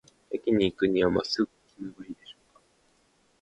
[0.31, 2.61] 駅に行くには、まっすぐ進めばいいでしょうか。